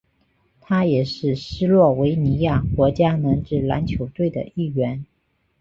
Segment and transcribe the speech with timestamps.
[0.59, 5.05] 他也是斯洛维尼亚国家男子篮球队的一员。